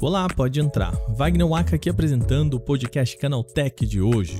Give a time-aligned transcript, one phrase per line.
[0.00, 0.92] Olá, pode entrar.
[1.16, 4.38] Wagner Waka aqui apresentando o podcast Canaltech de hoje.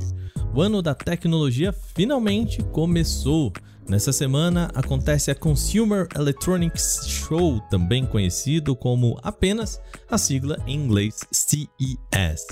[0.55, 3.53] O ano da tecnologia finalmente começou.
[3.89, 11.21] Nessa semana acontece a Consumer Electronics Show, também conhecido como apenas a sigla em inglês
[11.31, 12.47] CES.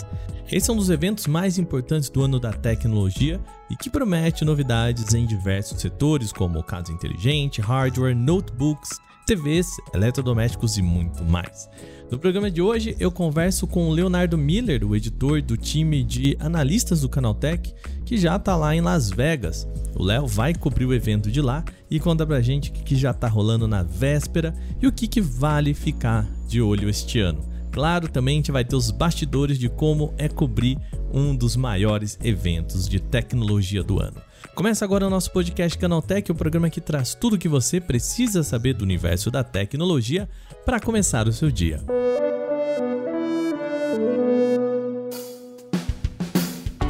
[0.48, 5.12] Esse é um dos eventos mais importantes do ano da tecnologia e que promete novidades
[5.12, 11.68] em diversos setores, como casa inteligente, hardware, notebooks, TVs, eletrodomésticos e muito mais.
[12.10, 16.36] No programa de hoje eu converso com o Leonardo Miller, o editor do time de
[16.38, 17.74] analistas do Canaltech,
[18.04, 19.66] que já está lá em Las Vegas.
[19.96, 23.10] O Léo vai cobrir o evento de lá e conta pra gente o que já
[23.10, 27.40] está rolando na véspera e o que, que vale ficar de olho este ano.
[27.72, 30.78] Claro, também a gente vai ter os bastidores de como é cobrir
[31.12, 34.20] um dos maiores eventos de tecnologia do ano.
[34.52, 38.44] Começa agora o nosso podcast Canaltech, o programa que traz tudo o que você precisa
[38.44, 40.28] saber do universo da tecnologia
[40.64, 41.80] para começar o seu dia.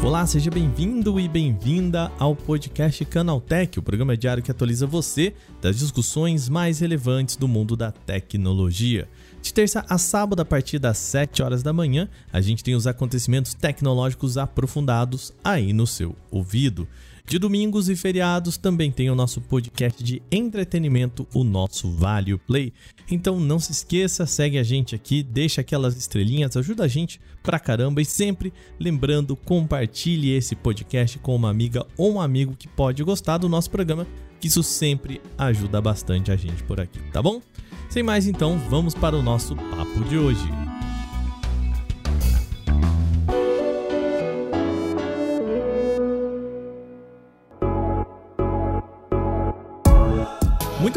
[0.05, 5.32] Olá, seja bem-vindo e bem-vinda ao podcast Canaltech, o programa diário que atualiza você
[5.62, 9.08] das discussões mais relevantes do mundo da tecnologia.
[9.41, 12.86] De terça a sábado, a partir das 7 horas da manhã, a gente tem os
[12.86, 16.86] acontecimentos tecnológicos aprofundados aí no seu ouvido.
[17.27, 22.70] De domingos e feriados também tem o nosso podcast de entretenimento, o nosso Vale Play.
[23.11, 27.58] Então não se esqueça, segue a gente aqui, deixa aquelas estrelinhas, ajuda a gente pra
[27.58, 33.03] caramba e sempre lembrando, compartilhe esse podcast com uma amiga ou um amigo que pode
[33.03, 34.06] gostar do nosso programa,
[34.38, 37.41] que isso sempre ajuda bastante a gente por aqui, tá bom?
[37.88, 40.63] Sem mais então, vamos para o nosso papo de hoje.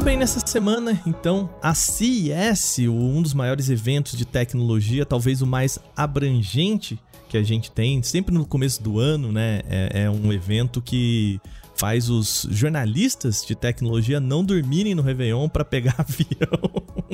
[0.08, 5.78] Bem, nessa semana, então, a CES, um dos maiores eventos de tecnologia, talvez o mais
[5.98, 6.98] abrangente
[7.28, 9.60] que a gente tem, sempre no começo do ano, né?
[9.68, 11.42] É, é um evento que
[11.76, 17.12] faz os jornalistas de tecnologia não dormirem no Réveillon para pegar avião.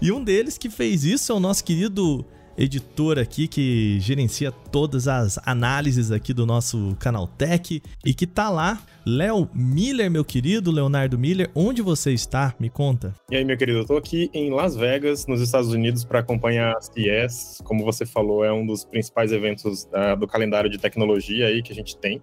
[0.00, 2.24] e um deles que fez isso é o nosso querido
[2.56, 8.50] editor aqui que gerencia todas as análises aqui do nosso canal Tech e que tá
[8.50, 8.80] lá.
[9.04, 12.54] Léo Miller, meu querido, Leonardo Miller, onde você está?
[12.60, 13.12] Me conta.
[13.30, 16.76] E aí, meu querido, eu tô aqui em Las Vegas, nos Estados Unidos, para acompanhar
[16.76, 17.60] a CES.
[17.64, 21.72] Como você falou, é um dos principais eventos uh, do calendário de tecnologia aí que
[21.72, 22.22] a gente tem.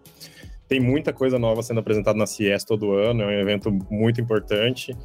[0.69, 4.95] Tem muita coisa nova sendo apresentada na CES todo ano, é um evento muito importante.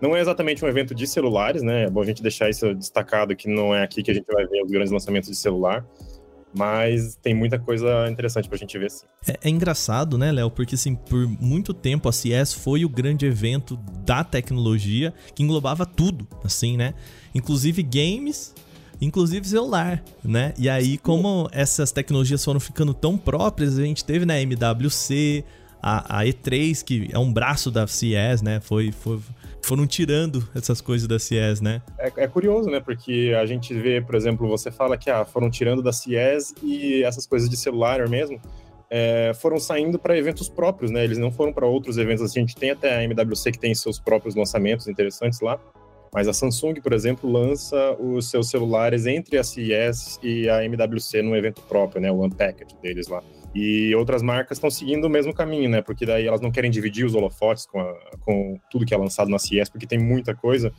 [0.00, 1.84] Não é exatamente um evento de celulares, né?
[1.84, 4.46] É bom a gente deixar isso destacado que não é aqui que a gente vai
[4.46, 5.84] ver os grandes lançamentos de celular.
[6.52, 9.06] Mas tem muita coisa interessante pra gente ver, sim.
[9.26, 10.50] É, é engraçado, né, Léo?
[10.50, 15.86] Porque, assim, por muito tempo a CES foi o grande evento da tecnologia que englobava
[15.86, 16.94] tudo, assim, né?
[17.34, 18.52] Inclusive games,
[19.00, 20.52] inclusive celular, né?
[20.58, 25.44] E aí, como essas tecnologias foram ficando tão próprias, a gente teve na né, MWC,
[25.80, 28.60] a, a E3, que é um braço da CES, né?
[28.60, 29.20] Foi, foi,
[29.62, 31.82] foram tirando essas coisas da CIES, né?
[31.98, 32.80] É, é, curioso, né?
[32.80, 37.02] Porque a gente vê, por exemplo, você fala que ah, foram tirando da CIES e
[37.04, 38.40] essas coisas de celular mesmo
[38.90, 41.04] é, foram saindo para eventos próprios, né?
[41.04, 42.24] Eles não foram para outros eventos.
[42.24, 45.58] A gente tem até a MWC que tem seus próprios lançamentos interessantes lá.
[46.12, 51.22] Mas a Samsung, por exemplo, lança os seus celulares entre a CES e a MWC
[51.22, 52.10] num evento próprio, né?
[52.10, 53.22] O Unpacked deles lá.
[53.54, 55.82] E outras marcas estão seguindo o mesmo caminho, né?
[55.82, 59.28] Porque daí elas não querem dividir os holofotes com, a, com tudo que é lançado
[59.28, 60.72] na CES, porque tem muita coisa.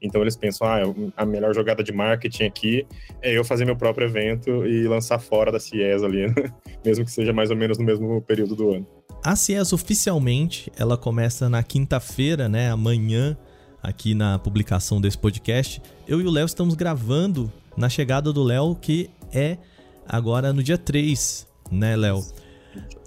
[0.00, 0.80] Então eles pensam, ah,
[1.16, 2.86] a melhor jogada de marketing aqui
[3.20, 6.34] é eu fazer meu próprio evento e lançar fora da CES ali, né?
[6.84, 8.86] mesmo que seja mais ou menos no mesmo período do ano.
[9.24, 13.36] A CES oficialmente, ela começa na quinta-feira, né, amanhã,
[13.82, 15.82] aqui na publicação desse podcast.
[16.06, 19.58] Eu e o Léo estamos gravando na chegada do Léo, que é
[20.06, 22.24] agora no dia 3 né, Léo?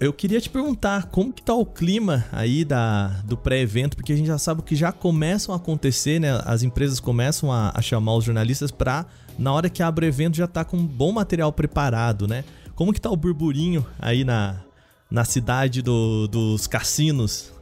[0.00, 4.16] Eu queria te perguntar como que tá o clima aí da, do pré-evento, porque a
[4.16, 6.40] gente já sabe que já começam a acontecer, né?
[6.44, 9.06] As empresas começam a, a chamar os jornalistas para
[9.38, 12.44] na hora que abre o evento já tá com bom material preparado, né?
[12.74, 14.62] Como que tá o burburinho aí na,
[15.10, 17.52] na cidade do, dos cassinos?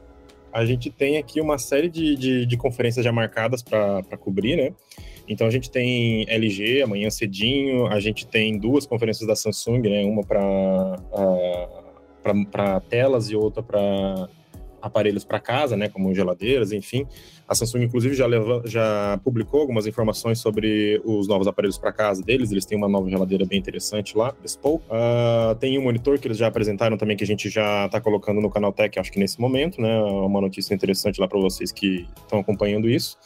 [0.53, 4.73] A gente tem aqui uma série de, de, de conferências já marcadas para cobrir, né?
[5.31, 10.05] Então a gente tem LG amanhã cedinho, a gente tem duas conferências da Samsung, né?
[10.05, 10.25] Uma
[12.53, 14.29] para telas e outra para
[14.83, 17.07] aparelhos para casa, né, como geladeiras, enfim.
[17.47, 22.23] A Samsung, inclusive, já, leva, já publicou algumas informações sobre os novos aparelhos para casa
[22.23, 22.51] deles.
[22.51, 24.85] Eles têm uma nova geladeira bem interessante lá, Bespoke.
[24.87, 28.41] Uh, tem um monitor que eles já apresentaram também, que a gente já está colocando
[28.41, 30.01] no canal Tech, acho que nesse momento, né?
[30.03, 33.19] Uma notícia interessante lá para vocês que estão acompanhando isso.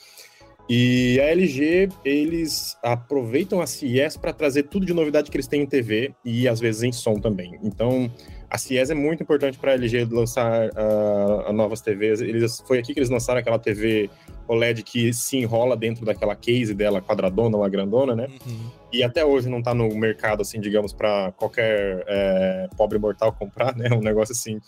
[0.68, 5.62] E a LG, eles aproveitam a CES para trazer tudo de novidade que eles têm
[5.62, 7.58] em TV e às vezes em som também.
[7.62, 8.10] Então,
[8.48, 12.22] a CES é muito importante para a LG lançar uh, novas TVs.
[12.22, 14.08] Eles, foi aqui que eles lançaram aquela TV
[14.48, 18.28] OLED que se enrola dentro daquela case dela, quadradona, uma grandona, né?
[18.46, 18.70] Uhum.
[18.94, 23.74] E até hoje não está no mercado, assim, digamos, para qualquer é, pobre mortal comprar,
[23.74, 23.88] né?
[23.92, 24.60] Um negócio assim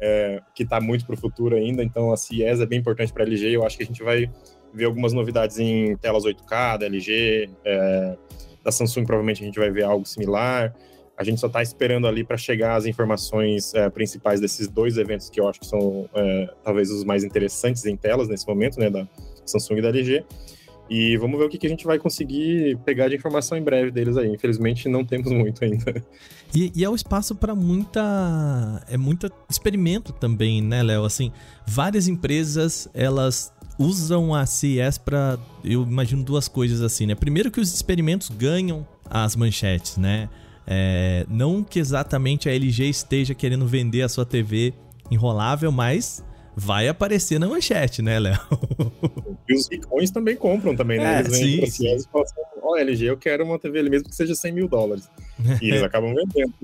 [0.00, 1.84] é, que está muito para o futuro ainda.
[1.84, 3.54] Então, a CES é bem importante para a LG.
[3.54, 4.30] Eu acho que a gente vai
[4.72, 8.16] ver algumas novidades em telas 8K da LG, é,
[8.64, 10.74] da Samsung provavelmente a gente vai ver algo similar.
[11.14, 15.28] A gente só está esperando ali para chegar as informações é, principais desses dois eventos
[15.28, 18.88] que eu acho que são é, talvez os mais interessantes em telas nesse momento, né,
[18.88, 19.06] da
[19.44, 20.24] Samsung e da LG.
[20.88, 24.16] E vamos ver o que, a gente vai conseguir pegar de informação em breve deles
[24.16, 24.28] aí.
[24.28, 26.04] Infelizmente não temos muito ainda.
[26.54, 31.04] E, e é o espaço para muita é muito experimento também, né, Léo?
[31.04, 31.32] Assim,
[31.66, 37.14] várias empresas elas usam a CES para, eu imagino duas coisas assim, né?
[37.14, 40.28] Primeiro que os experimentos ganham as manchetes, né?
[40.66, 44.72] É, não que exatamente a LG esteja querendo vender a sua TV
[45.10, 46.24] enrolável, mas
[46.56, 48.38] vai aparecer na manchete, né, Léo?
[49.48, 51.16] E os ricões também compram também, né?
[51.16, 53.82] É, eles vêm pra CES e falam assim, ó, oh, LG, eu quero uma TV
[53.82, 55.08] mesmo que seja 100 mil dólares.
[55.60, 56.54] E eles acabam vendendo.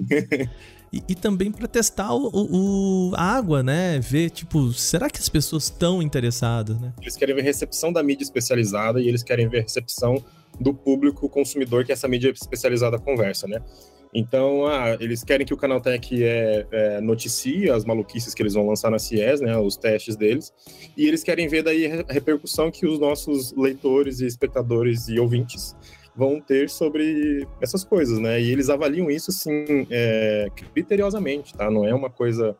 [0.92, 4.00] E, e também para testar o, o, a água, né?
[4.00, 6.92] Ver, tipo, será que as pessoas estão interessadas, né?
[7.00, 10.24] Eles querem ver recepção da mídia especializada e eles querem ver recepção
[10.58, 13.62] do público consumidor que essa mídia especializada conversa, né?
[14.12, 18.66] Então, ah, eles querem que o Canaltech é, é, noticie as maluquices que eles vão
[18.66, 20.52] lançar na CIES, né, os testes deles,
[20.96, 25.76] e eles querem ver daí a repercussão que os nossos leitores e espectadores e ouvintes
[26.14, 28.40] vão ter sobre essas coisas, né?
[28.40, 31.70] E eles avaliam isso, assim, é, criteriosamente, tá?
[31.70, 32.56] Não é uma coisa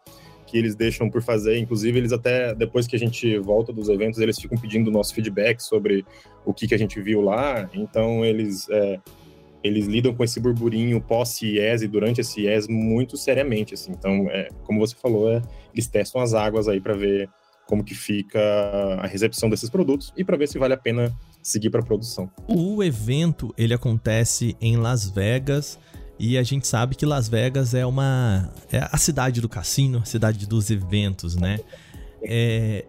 [0.46, 1.58] que eles deixam por fazer.
[1.58, 5.60] Inclusive, eles até, depois que a gente volta dos eventos, eles ficam pedindo nosso feedback
[5.60, 6.04] sobre
[6.44, 7.68] o que, que a gente viu lá.
[7.72, 8.98] Então, eles, é,
[9.62, 13.92] eles lidam com esse burburinho pós-CIES e durante a CIES muito seriamente, assim.
[13.92, 15.42] Então, é, como você falou, é,
[15.72, 17.28] eles testam as águas aí para ver
[17.66, 18.40] como que fica
[19.00, 22.28] a recepção desses produtos e para ver se vale a pena seguir para produção.
[22.48, 25.78] O evento ele acontece em Las Vegas
[26.18, 30.04] e a gente sabe que Las Vegas é uma é a cidade do cassino, a
[30.04, 31.60] cidade dos eventos, né?
[32.22, 32.84] É,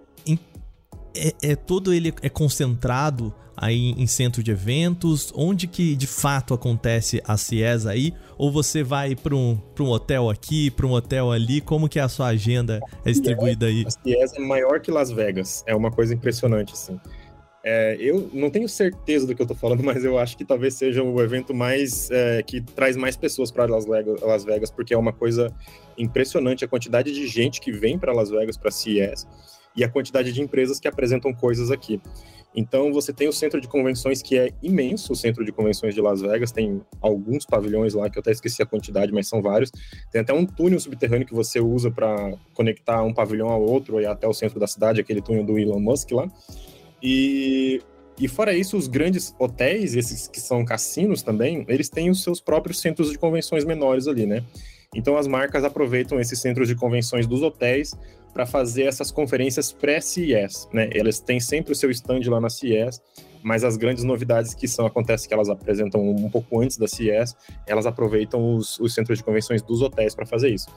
[1.15, 5.31] é, é todo ele é concentrado aí em centro de eventos?
[5.35, 8.13] Onde que de fato acontece a CIES aí?
[8.37, 11.61] Ou você vai para um, um hotel aqui, para um hotel ali?
[11.61, 13.85] Como que é a sua agenda é distribuída aí?
[13.85, 15.63] A CIES é maior que Las Vegas.
[15.67, 16.99] É uma coisa impressionante, assim.
[17.63, 20.73] É, eu não tenho certeza do que eu tô falando, mas eu acho que talvez
[20.73, 24.97] seja o evento mais é, que traz mais pessoas para Las Las Vegas, porque é
[24.97, 25.53] uma coisa
[25.97, 29.27] impressionante a quantidade de gente que vem para Las Vegas para CES
[29.75, 32.01] e a quantidade de empresas que apresentam coisas aqui.
[32.53, 36.01] Então você tem o centro de convenções que é imenso, o centro de convenções de
[36.01, 39.71] Las Vegas tem alguns pavilhões lá que eu até esqueci a quantidade, mas são vários.
[40.11, 44.05] Tem até um túnel subterrâneo que você usa para conectar um pavilhão ao outro e
[44.05, 46.29] até o centro da cidade, aquele túnel do Elon Musk lá.
[47.01, 47.81] E,
[48.19, 52.41] e fora isso, os grandes hotéis, esses que são cassinos também, eles têm os seus
[52.41, 54.43] próprios centros de convenções menores ali, né?
[54.93, 57.95] Então as marcas aproveitam esses centros de convenções dos hotéis
[58.33, 60.89] para fazer essas conferências pré-CES, né?
[60.93, 63.01] Eles têm sempre o seu stand lá na CES,
[63.43, 67.35] mas as grandes novidades que são acontece que elas apresentam um pouco antes da CES,
[67.65, 70.67] elas aproveitam os, os centros de convenções dos hotéis para fazer isso.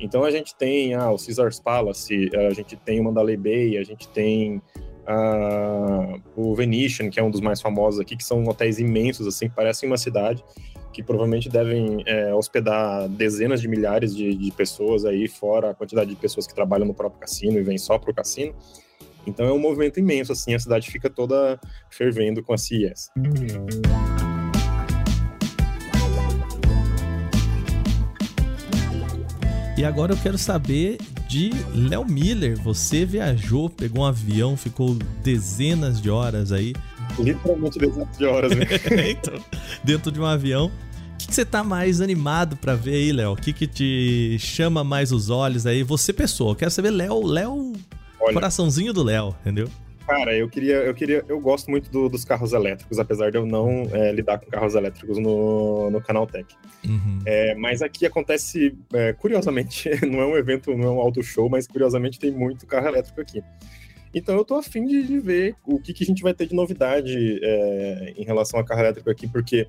[0.00, 3.84] Então a gente tem ah, o Caesars Palace, a gente tem o Mandalay Bay, a
[3.84, 4.60] gente tem
[5.08, 9.48] uh, o Venetian, que é um dos mais famosos aqui, que são hotéis imensos, assim,
[9.48, 10.42] que parecem uma cidade,
[10.92, 16.10] que provavelmente devem é, hospedar dezenas de milhares de, de, pessoas aí, fora a quantidade
[16.10, 18.54] de pessoas que trabalham no próprio cassino e vêm só para o cassino.
[19.26, 21.58] Então é um movimento imenso, assim, a cidade fica toda
[21.90, 23.10] fervendo com a CES.
[29.76, 32.56] E agora eu quero saber de Léo Miller.
[32.60, 36.72] Você viajou, pegou um avião, ficou dezenas de horas aí.
[37.18, 38.66] Literalmente dezenas de horas, né?
[39.10, 39.34] então,
[39.82, 40.66] dentro de um avião.
[40.66, 43.32] O que, que você tá mais animado para ver aí, Léo?
[43.32, 45.82] O que, que te chama mais os olhos aí?
[45.82, 47.72] Você, pessoa, eu quero saber, Léo, Léo,
[48.32, 49.68] coraçãozinho do Léo, entendeu?
[50.06, 53.46] Cara, eu queria, eu queria, eu gosto muito do, dos carros elétricos, apesar de eu
[53.46, 56.54] não é, lidar com carros elétricos no, no Canaltech.
[56.86, 57.20] Uhum.
[57.24, 61.48] É, mas aqui acontece, é, curiosamente, não é um evento, não é um auto show,
[61.48, 63.42] mas curiosamente tem muito carro elétrico aqui.
[64.14, 66.54] Então eu tô afim de, de ver o que, que a gente vai ter de
[66.54, 69.66] novidade é, em relação a carro elétrico aqui, porque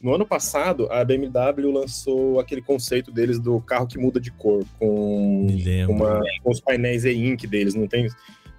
[0.00, 4.64] no ano passado a BMW lançou aquele conceito deles do carro que muda de cor,
[4.78, 5.48] com,
[5.88, 8.06] uma, com os painéis e-ink deles, não tem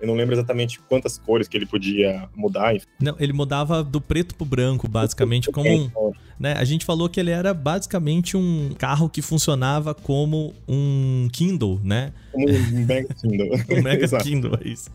[0.01, 2.75] eu não lembro exatamente quantas cores que ele podia mudar.
[3.01, 5.89] Não, ele mudava do preto pro branco, basicamente, como um.
[6.39, 11.81] Né, a gente falou que ele era basicamente um carro que funcionava como um Kindle,
[11.83, 12.13] né?
[12.31, 13.49] Como um Mega Kindle.
[13.69, 14.89] um Mega Kindle, é isso.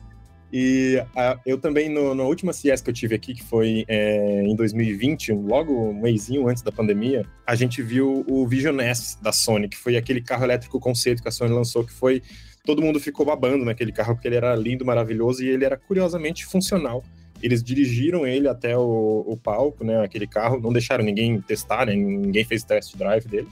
[0.57, 4.41] E uh, eu também, no, na última CS que eu tive aqui, que foi é,
[4.45, 9.33] em 2020, logo um mêsinho antes da pandemia, a gente viu o Vision S da
[9.33, 12.23] Sony, que foi aquele carro elétrico conceito que a Sony lançou, que foi
[12.65, 16.47] todo mundo ficou babando naquele carro porque ele era lindo, maravilhoso e ele era curiosamente
[16.47, 17.05] funcional.
[17.43, 20.03] Eles dirigiram ele até o, o palco, né?
[20.03, 23.49] Aquele carro, não deixaram ninguém testar, né, ninguém fez test drive dele,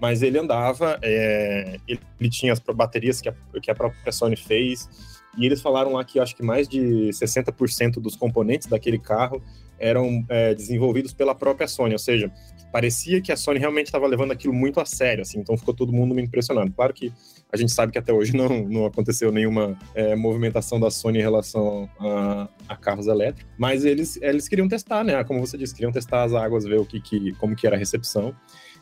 [0.00, 4.36] mas ele andava, é, ele, ele, tinha as baterias que a, que a própria Sony
[4.36, 4.88] fez,
[5.36, 9.40] e eles falaram lá que acho que mais de 60% dos componentes daquele carro
[9.78, 12.30] eram é, desenvolvidos pela própria Sony, ou seja,
[12.72, 15.92] parecia que a Sony realmente estava levando aquilo muito a sério, assim, então ficou todo
[15.92, 16.70] mundo muito impressionado.
[16.72, 17.12] Claro que
[17.52, 21.22] a gente sabe que até hoje não, não aconteceu nenhuma é, movimentação da Sony em
[21.22, 25.22] relação a, a, carros elétricos, mas eles, eles queriam testar, né?
[25.24, 27.78] Como você disse, queriam testar as águas, ver o que, que como que era a
[27.78, 28.34] recepção.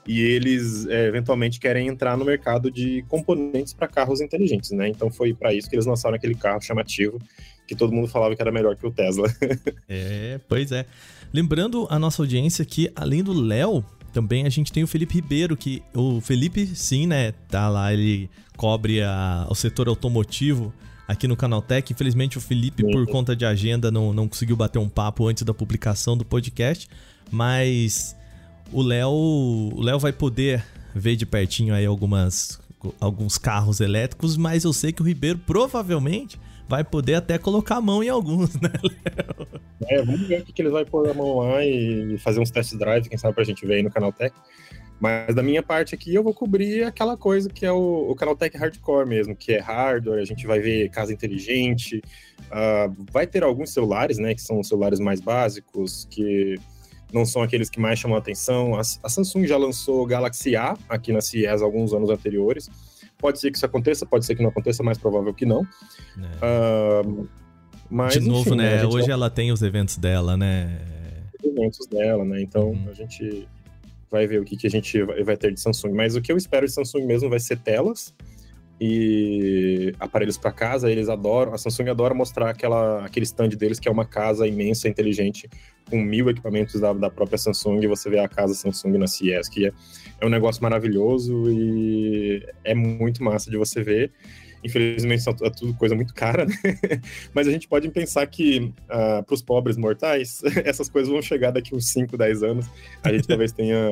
[0.06, 4.88] E eles é, eventualmente querem entrar no mercado de componentes para carros inteligentes, né?
[4.88, 7.18] Então foi para isso que eles lançaram aquele carro chamativo
[7.66, 9.28] que todo mundo falava que era melhor que o Tesla.
[9.88, 10.86] é, pois é.
[11.32, 15.56] Lembrando a nossa audiência que, além do Léo, também a gente tem o Felipe Ribeiro,
[15.56, 20.72] que o Felipe, sim, né, tá lá, ele cobre a, o setor automotivo
[21.06, 21.92] aqui no Canaltech.
[21.92, 22.90] Infelizmente o Felipe, sim.
[22.90, 26.88] por conta de agenda, não, não conseguiu bater um papo antes da publicação do podcast,
[27.30, 28.16] mas
[28.72, 32.58] o Léo, o Léo vai poder ver de pertinho aí algumas
[33.00, 37.80] alguns carros elétricos, mas eu sei que o Ribeiro provavelmente vai poder até colocar a
[37.80, 39.48] mão em alguns, né, Léo?
[39.88, 42.74] É, vamos ver o que ele vai pôr a mão lá e fazer uns test
[42.76, 44.34] drive, quem sabe pra gente ver aí no canal Tech.
[44.98, 48.56] Mas da minha parte aqui eu vou cobrir aquela coisa que é o, o Tech
[48.56, 52.02] Hardcore mesmo, que é hardware, a gente vai ver casa inteligente,
[52.46, 56.56] uh, vai ter alguns celulares, né, que são os celulares mais básicos, que
[57.12, 58.74] não são aqueles que mais chamam a atenção.
[58.74, 62.70] A, a Samsung já lançou o Galaxy A aqui na CES alguns anos anteriores,
[63.18, 65.66] Pode ser que isso aconteça, pode ser que não aconteça, mais provável que não.
[66.42, 67.06] É.
[67.06, 67.28] Uh,
[67.90, 68.84] mas, De novo, enfim, né?
[68.84, 70.80] Hoje ela tem os eventos dela, né?
[71.40, 72.42] Os eventos dela, né?
[72.42, 72.88] Então uhum.
[72.90, 73.48] a gente
[74.10, 75.92] vai ver o que, que a gente vai ter de Samsung.
[75.92, 78.14] Mas o que eu espero de Samsung mesmo vai ser telas
[78.80, 80.90] e aparelhos para casa.
[80.90, 84.88] Eles adoram, a Samsung adora mostrar aquela, aquele stand deles que é uma casa imensa,
[84.88, 85.48] inteligente,
[85.88, 87.80] com mil equipamentos da, da própria Samsung.
[87.82, 89.72] E você vê a casa Samsung na CES, que é
[90.20, 94.12] é um negócio maravilhoso e é muito massa de você ver.
[94.64, 96.56] Infelizmente, é tudo coisa muito cara, né?
[97.34, 101.22] Mas a gente pode pensar que, uh, ah, para os pobres mortais, essas coisas vão
[101.22, 102.66] chegar daqui uns 5, 10 anos.
[103.02, 103.90] A gente talvez tenha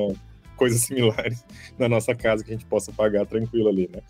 [0.57, 1.45] coisas similares
[1.77, 4.01] na nossa casa que a gente possa pagar tranquilo ali, né?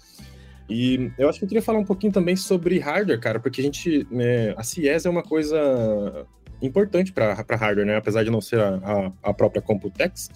[0.69, 3.63] E eu acho que eu queria falar um pouquinho também sobre hardware, cara, porque a
[3.63, 4.07] gente.
[4.09, 6.25] Né, a CIES é uma coisa
[6.61, 7.97] importante para hardware, né?
[7.97, 10.29] Apesar de não ser a, a, a própria Computex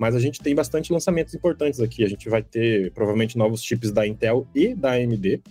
[0.00, 2.02] mas a gente tem bastante lançamentos importantes aqui.
[2.02, 5.42] A gente vai ter provavelmente novos chips da Intel e da AMD.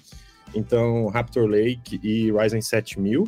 [0.56, 3.28] Então, Raptor Lake e Ryzen 7000.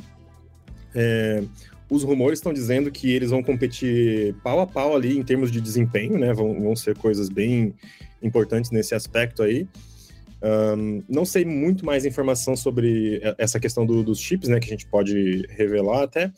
[0.96, 1.44] É,
[1.88, 5.62] os rumores estão dizendo que eles vão competir pau a pau ali em termos de
[5.62, 6.34] desempenho, né?
[6.34, 7.76] Vão, vão ser coisas bem
[8.24, 9.68] importantes nesse aspecto aí.
[10.44, 14.60] Um, não sei muito mais informação sobre essa questão do, dos chips, né?
[14.60, 16.32] Que a gente pode revelar até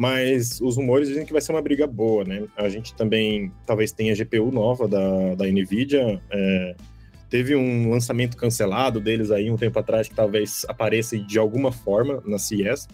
[0.00, 2.46] mas os rumores dizem que vai ser uma briga boa, né?
[2.56, 6.18] A gente também talvez tenha GPU nova da, da NVIDIA.
[6.30, 6.74] É,
[7.28, 12.22] teve um lançamento cancelado deles aí um tempo atrás que talvez apareça de alguma forma
[12.24, 12.88] na CES.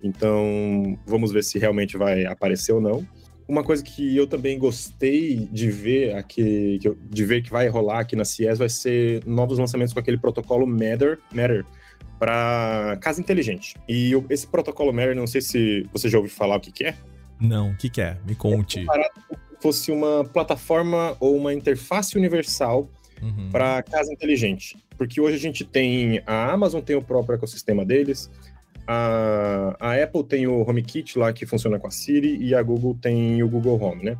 [0.00, 3.04] Então, vamos ver se realmente vai aparecer ou não.
[3.48, 6.78] Uma coisa que eu também gostei de ver aqui,
[7.10, 10.66] de ver que vai rolar aqui na CES vai ser novos lançamentos com aquele protocolo
[10.66, 11.64] Matter, Matter
[12.18, 13.74] para casa inteligente.
[13.88, 16.94] E esse protocolo Matter, não sei se você já ouviu falar o que, que é.
[17.40, 18.18] Não, o que, que é?
[18.26, 18.80] Me conte.
[18.80, 19.28] É
[19.60, 22.88] fosse uma plataforma ou uma interface universal
[23.20, 23.50] uhum.
[23.50, 24.76] para casa inteligente.
[24.96, 28.30] Porque hoje a gente tem a Amazon tem o próprio ecossistema deles,
[28.90, 32.96] a, a Apple tem o HomeKit lá que funciona com a Siri e a Google
[32.98, 34.16] tem o Google Home, né?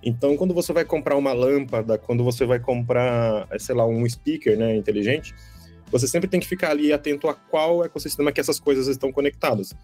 [0.00, 4.56] Então, quando você vai comprar uma lâmpada, quando você vai comprar, sei lá, um speaker,
[4.56, 5.34] né, inteligente,
[5.90, 9.74] você sempre tem que ficar ali atento a qual ecossistema que essas coisas estão conectadas.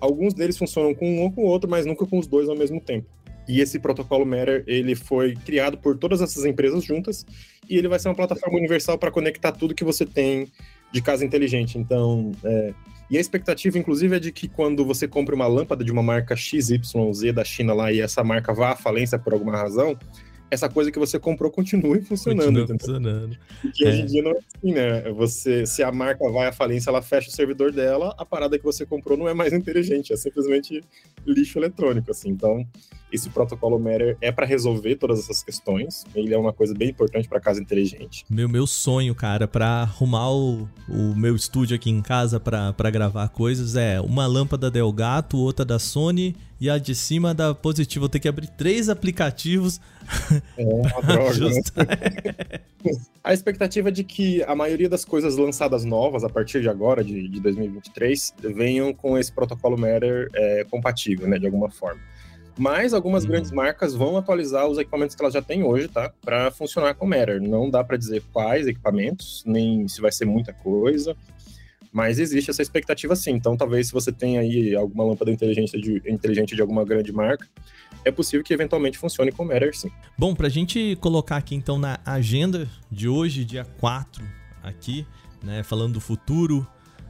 [0.00, 2.56] Alguns deles funcionam com um ou com o outro, mas nunca com os dois ao
[2.56, 3.06] mesmo tempo.
[3.46, 7.24] E esse protocolo Matter, ele foi criado por todas essas empresas juntas
[7.68, 10.48] e ele vai ser uma plataforma universal para conectar tudo que você tem
[10.92, 11.78] de casa inteligente.
[11.78, 12.74] Então, é...
[13.10, 16.34] e a expectativa, inclusive, é de que quando você compre uma lâmpada de uma marca
[16.36, 16.80] XYZ
[17.34, 19.96] da China lá e essa marca vá à falência por alguma razão,
[20.50, 22.60] essa coisa que você comprou continue funcionando.
[22.60, 23.36] Continua funcionando.
[23.60, 23.88] Porque é.
[23.88, 25.12] hoje em dia não é assim, né?
[25.12, 28.64] Você, se a marca vai à falência, ela fecha o servidor dela, a parada que
[28.64, 30.82] você comprou não é mais inteligente, é simplesmente
[31.26, 32.30] lixo eletrônico, assim.
[32.30, 32.66] Então,
[33.10, 36.04] esse protocolo Matter é para resolver todas essas questões.
[36.14, 38.24] Ele é uma coisa bem importante para casa inteligente.
[38.28, 43.28] Meu meu sonho, cara, para arrumar o, o meu estúdio aqui em casa para gravar
[43.28, 48.06] coisas é uma lâmpada da Elgato, outra da Sony e a de cima da Positivo.
[48.06, 49.80] Eu tenho que abrir três aplicativos.
[50.56, 52.60] É uma droga, né?
[53.22, 57.02] A expectativa é de que a maioria das coisas lançadas novas a partir de agora,
[57.02, 62.00] de, de 2023, venham com esse protocolo Matter é, compatível, né, de alguma forma.
[62.58, 63.30] Mas algumas uhum.
[63.30, 66.10] grandes marcas vão atualizar os equipamentos que elas já têm hoje, tá?
[66.22, 67.40] Para funcionar com Matter.
[67.40, 71.14] Não dá para dizer quais equipamentos, nem se vai ser muita coisa.
[71.92, 73.32] Mas existe essa expectativa sim.
[73.32, 77.46] Então, talvez se você tem aí alguma lâmpada inteligente de, inteligente de alguma grande marca,
[78.04, 79.90] é possível que eventualmente funcione com Matter sim.
[80.16, 84.24] Bom, para a gente colocar aqui então na agenda de hoje, dia 4,
[84.62, 85.06] aqui,
[85.42, 86.66] né, falando do futuro,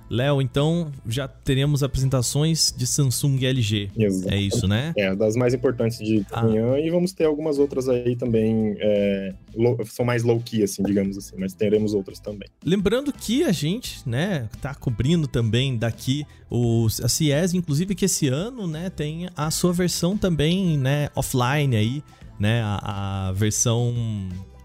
[0.08, 3.90] Léo, então já teremos apresentações de Samsung e LG.
[3.96, 4.34] Exato.
[4.34, 4.92] É isso, né?
[4.96, 6.42] É, das mais importantes de ah.
[6.42, 11.18] manhã e vamos ter algumas outras aí também, é, low, são mais low-key, assim, digamos
[11.18, 12.48] assim, mas teremos outras também.
[12.64, 18.28] Lembrando que a gente, né, tá cobrindo também daqui os, a CIES, inclusive que esse
[18.28, 22.02] ano, né, tem a sua versão também, né, offline aí,
[22.38, 23.94] né, a, a versão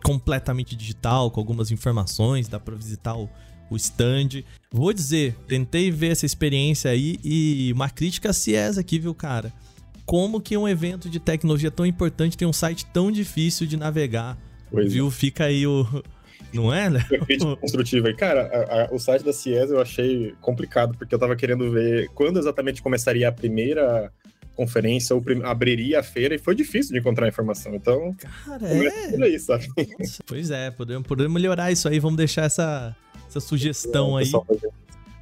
[0.03, 3.29] completamente digital, com algumas informações, dá para visitar o
[3.71, 4.43] o stand.
[4.69, 9.51] Vou dizer, tentei ver essa experiência aí e uma crítica a CIES aqui, viu, cara?
[10.05, 14.37] Como que um evento de tecnologia tão importante tem um site tão difícil de navegar?
[14.69, 15.07] Pois viu?
[15.07, 15.11] É.
[15.11, 15.87] Fica aí o.
[16.53, 17.05] Não é, né?
[17.61, 18.09] construtiva.
[18.09, 21.71] E, cara, a, a, o site da CIES eu achei complicado, porque eu tava querendo
[21.71, 24.11] ver quando exatamente começaria a primeira
[24.53, 27.73] conferência ou abriria a feira e foi difícil de encontrar informação.
[27.73, 28.13] Então,
[28.45, 29.23] cara, é.
[29.23, 29.67] Aí, sabe?
[30.25, 31.99] Pois é, podemos, podemos melhorar isso aí.
[31.99, 32.95] Vamos deixar essa,
[33.31, 34.31] essa sugestão aí.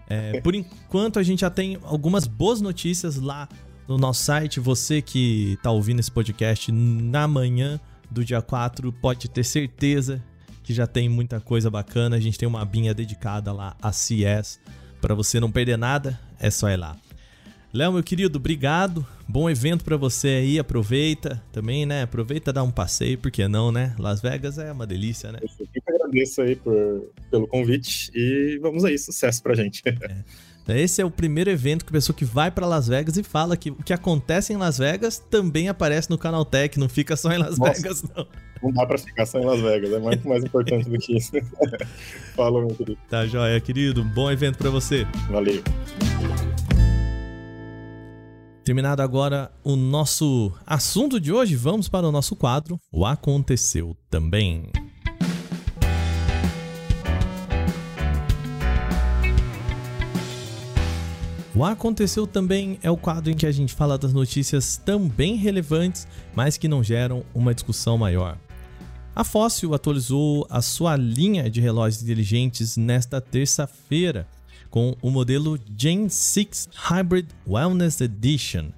[0.10, 3.48] É, por enquanto, a gente já tem algumas boas notícias lá
[3.88, 4.60] no nosso site.
[4.60, 10.24] Você que está ouvindo esse podcast na manhã do dia 4 pode ter certeza
[10.64, 12.16] que já tem muita coisa bacana.
[12.16, 14.60] A gente tem uma abinha dedicada lá a CS.
[15.00, 16.98] Para você não perder nada, é só ir lá.
[17.72, 19.06] Léo, meu querido, obrigado.
[19.28, 20.58] Bom evento para você aí.
[20.58, 22.02] Aproveita também, né?
[22.02, 23.96] Aproveita dar um passeio, por que não, né?
[24.00, 25.40] Las Vegas é uma delícia, né?
[25.42, 29.84] Eu que agradeço aí por, pelo convite e vamos aí, sucesso pra gente.
[30.68, 30.82] É.
[30.82, 33.58] Esse é o primeiro evento que a pessoa que vai para Las Vegas e fala
[33.58, 37.32] que o que acontece em Las Vegas também aparece no Canal Tech, não fica só
[37.32, 38.28] em Las Nossa, Vegas, não.
[38.62, 41.32] Não dá para ficar só em Las Vegas, é muito mais importante do que isso.
[42.36, 43.00] Falou, meu querido.
[43.10, 44.04] Tá joia, querido.
[44.04, 45.08] Bom evento para você.
[45.32, 45.64] Valeu.
[48.70, 54.72] Terminado agora o nosso assunto de hoje, vamos para o nosso quadro O Aconteceu Também.
[61.56, 66.08] O Aconteceu Também é o quadro em que a gente fala das notícias também relevantes,
[66.36, 68.38] mas que não geram uma discussão maior.
[69.16, 74.28] A Fóssil atualizou a sua linha de relógios inteligentes nesta terça-feira
[74.70, 78.72] com o modelo Gen 6 Hybrid Wellness Edition.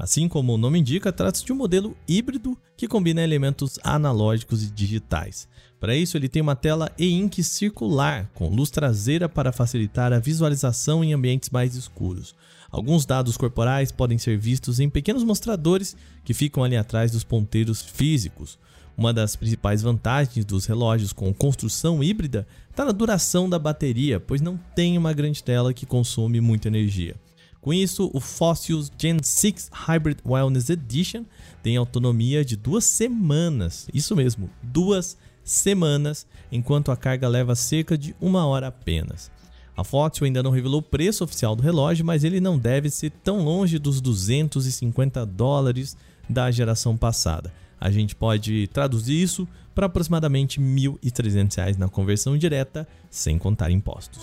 [0.00, 4.70] Assim como o nome indica, trata-se de um modelo híbrido que combina elementos analógicos e
[4.70, 5.46] digitais.
[5.78, 11.04] Para isso, ele tem uma tela e-ink circular com luz traseira para facilitar a visualização
[11.04, 12.34] em ambientes mais escuros.
[12.70, 17.82] Alguns dados corporais podem ser vistos em pequenos mostradores que ficam ali atrás dos ponteiros
[17.82, 18.58] físicos.
[18.96, 24.40] Uma das principais vantagens dos relógios com construção híbrida está na duração da bateria, pois
[24.40, 27.16] não tem uma grande tela que consome muita energia.
[27.60, 31.24] Com isso, o Fossils Gen 6 Hybrid Wellness Edition
[31.62, 38.14] tem autonomia de duas semanas, isso mesmo, duas semanas, enquanto a carga leva cerca de
[38.20, 39.30] uma hora apenas.
[39.76, 43.10] A Fossil ainda não revelou o preço oficial do relógio, mas ele não deve ser
[43.24, 45.96] tão longe dos 250 dólares
[46.28, 47.52] da geração passada.
[47.80, 54.22] A gente pode traduzir isso para aproximadamente R$ 1.300 na conversão direta, sem contar impostos.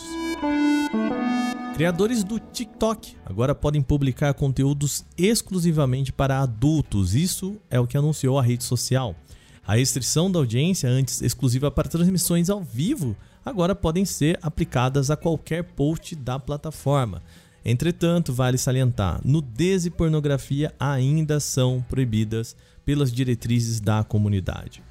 [1.77, 7.13] Criadores do TikTok agora podem publicar conteúdos exclusivamente para adultos.
[7.13, 9.15] Isso é o que anunciou a rede social.
[9.63, 15.15] A restrição da audiência, antes exclusiva para transmissões ao vivo, agora podem ser aplicadas a
[15.15, 17.21] qualquer post da plataforma.
[17.63, 24.81] Entretanto, vale salientar, nudez e pornografia ainda são proibidas pelas diretrizes da comunidade.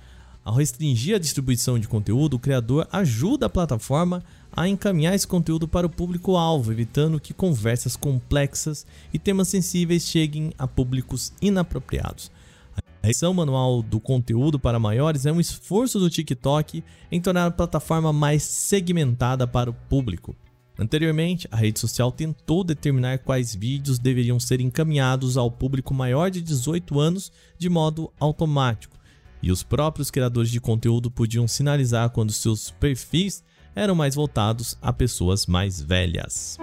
[0.46, 5.66] Ao restringir a distribuição de conteúdo, o criador ajuda a plataforma a encaminhar esse conteúdo
[5.66, 12.30] para o público-alvo, evitando que conversas complexas e temas sensíveis cheguem a públicos inapropriados.
[13.02, 17.50] A edição manual do conteúdo para maiores é um esforço do TikTok em tornar a
[17.50, 20.36] plataforma mais segmentada para o público.
[20.78, 26.40] Anteriormente, a rede social tentou determinar quais vídeos deveriam ser encaminhados ao público maior de
[26.40, 28.95] 18 anos de modo automático,
[29.42, 33.44] e os próprios criadores de conteúdo podiam sinalizar quando seus perfis
[33.74, 36.58] eram mais voltados a pessoas mais velhas.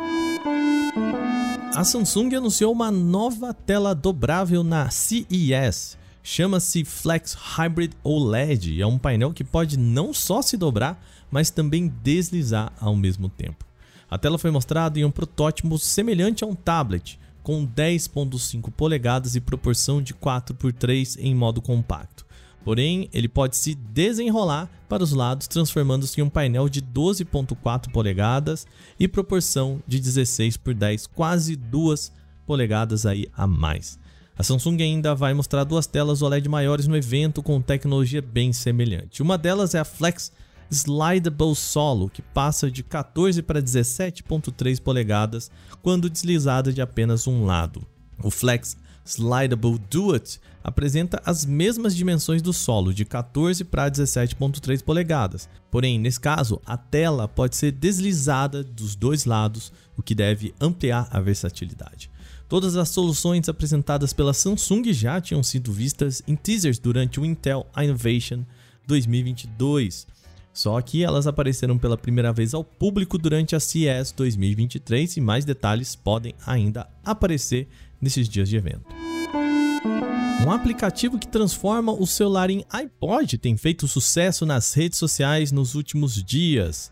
[1.76, 5.98] A Samsung anunciou uma nova tela dobrável na CES.
[6.22, 11.50] Chama-se Flex Hybrid OLED e é um painel que pode não só se dobrar, mas
[11.50, 13.66] também deslizar ao mesmo tempo.
[14.10, 19.42] A tela foi mostrada em um protótipo semelhante a um tablet, com 10.5 polegadas e
[19.42, 22.13] proporção de 4 por 3 em modo compacto.
[22.64, 28.66] Porém, ele pode se desenrolar para os lados, transformando-se em um painel de 12.4 polegadas
[29.00, 32.12] e proporção de 16 por 10, quase 2
[32.46, 34.00] polegadas aí a mais.
[34.38, 39.22] A Samsung ainda vai mostrar duas telas OLED maiores no evento com tecnologia bem semelhante.
[39.22, 40.32] Uma delas é a Flex
[40.72, 45.52] Slidable Solo, que passa de 14 para 17.3 polegadas
[45.84, 47.86] quando deslizada de apenas um lado.
[48.24, 55.50] O Flex Slidable Duet apresenta as mesmas dimensões do solo, de 14 para 17.3 polegadas.
[55.70, 61.08] Porém, nesse caso, a tela pode ser deslizada dos dois lados, o que deve ampliar
[61.12, 62.10] a versatilidade.
[62.48, 67.68] Todas as soluções apresentadas pela Samsung já tinham sido vistas em teasers durante o Intel
[67.76, 68.46] Innovation
[68.88, 70.08] 2022.
[70.54, 75.46] Só que elas apareceram pela primeira vez ao público durante a CES 2023 e mais
[75.46, 77.68] detalhes podem ainda aparecer
[78.04, 78.86] nesses dias de evento.
[80.46, 85.74] Um aplicativo que transforma o celular em iPod tem feito sucesso nas redes sociais nos
[85.74, 86.92] últimos dias.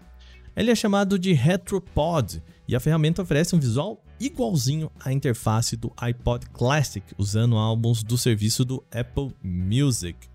[0.56, 5.91] Ele é chamado de Retropod e a ferramenta oferece um visual igualzinho à interface do
[5.97, 10.31] iPod Classic, usando álbuns do serviço do Apple Music.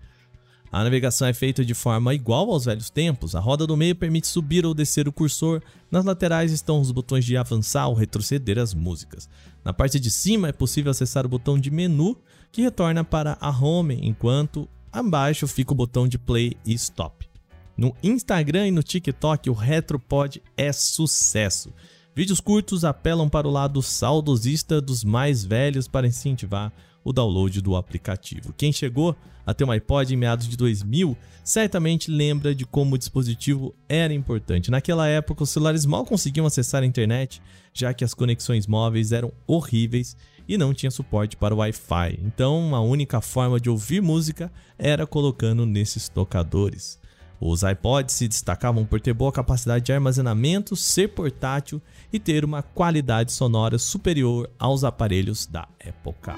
[0.77, 3.33] A navegação é feita de forma igual aos velhos tempos.
[3.33, 5.59] A roda do meio permite subir ou descer o cursor.
[5.89, 9.27] Nas laterais estão os botões de avançar ou retroceder as músicas.
[9.65, 12.15] Na parte de cima é possível acessar o botão de menu,
[12.51, 17.27] que retorna para a home, enquanto abaixo fica o botão de play e stop.
[17.75, 21.73] No Instagram e no TikTok, o Retropod é sucesso.
[22.15, 26.71] Vídeos curtos apelam para o lado saudosista dos mais velhos para incentivar
[27.07, 28.53] o download do aplicativo.
[28.57, 29.15] Quem chegou
[29.45, 34.13] a ter um iPod em meados de 2000 certamente lembra de como o dispositivo era
[34.13, 34.69] importante.
[34.69, 37.41] Naquela época, os celulares mal conseguiam acessar a internet,
[37.73, 40.17] já que as conexões móveis eram horríveis
[40.49, 42.19] e não tinha suporte para o Wi-Fi.
[42.25, 46.99] Então, a única forma de ouvir música era colocando nesses tocadores.
[47.39, 52.61] Os iPods se destacavam por ter boa capacidade de armazenamento, ser portátil e ter uma
[52.61, 56.35] qualidade sonora superior aos aparelhos da época.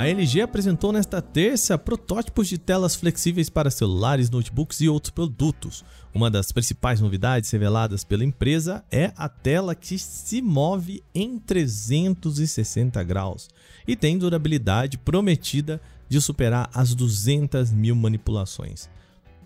[0.00, 5.84] A LG apresentou nesta terça protótipos de telas flexíveis para celulares, notebooks e outros produtos.
[6.14, 13.02] Uma das principais novidades reveladas pela empresa é a tela que se move em 360
[13.04, 13.50] graus
[13.86, 18.88] e tem durabilidade prometida de superar as 200 mil manipulações.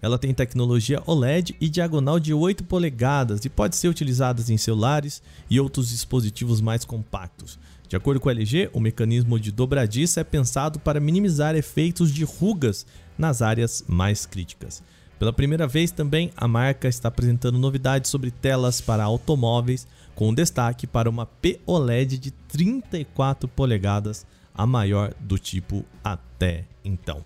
[0.00, 5.22] Ela tem tecnologia OLED e diagonal de 8 polegadas e pode ser utilizada em celulares
[5.48, 7.58] e outros dispositivos mais compactos.
[7.94, 12.24] De acordo com a LG, o mecanismo de dobradiça é pensado para minimizar efeitos de
[12.24, 12.84] rugas
[13.16, 14.82] nas áreas mais críticas.
[15.16, 20.88] Pela primeira vez também, a marca está apresentando novidades sobre telas para automóveis, com destaque
[20.88, 27.24] para uma POLED de 34 polegadas, a maior do tipo até então.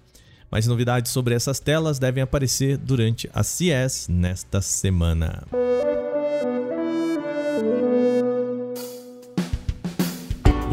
[0.50, 5.46] Mais novidades sobre essas telas devem aparecer durante a CES nesta semana.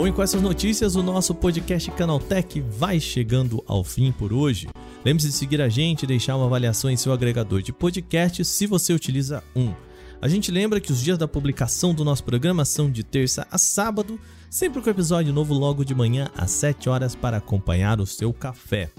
[0.06, 4.68] Bom, e com essas notícias, o nosso podcast Canaltech vai chegando ao fim por hoje.
[5.04, 8.68] Lembre-se de seguir a gente e deixar uma avaliação em seu agregador de podcast se
[8.68, 9.74] você utiliza um.
[10.22, 13.58] A gente lembra que os dias da publicação do nosso programa são de terça a
[13.58, 18.32] sábado, sempre com episódio novo logo de manhã às 7 horas para acompanhar o seu
[18.32, 18.92] café.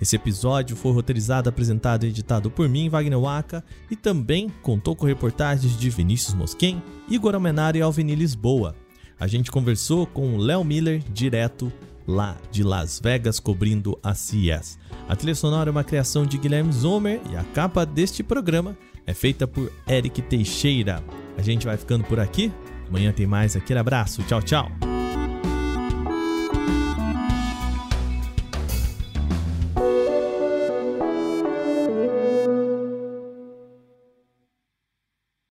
[0.00, 5.06] Esse episódio foi roteirizado, apresentado e editado por mim, Wagner Waka, e também contou com
[5.06, 8.76] reportagens de Vinícius Mosquen, Igor Almenari e Alvini Lisboa.
[9.18, 11.72] A gente conversou com o Léo Miller, direto
[12.06, 14.78] lá de Las Vegas, cobrindo a CES.
[15.08, 19.14] A trilha sonora é uma criação de Guilherme Zomer e a capa deste programa é
[19.14, 21.02] feita por Eric Teixeira.
[21.36, 22.52] A gente vai ficando por aqui.
[22.88, 23.56] Amanhã tem mais.
[23.56, 24.22] Aquele abraço.
[24.24, 24.91] Tchau, tchau.